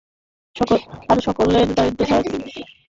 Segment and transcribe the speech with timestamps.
[1.09, 2.69] আর সকলে দরিদ্রের সহায়তা করিতে ব্যস্ত।